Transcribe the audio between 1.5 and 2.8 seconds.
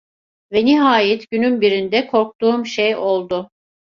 birinde korktuğum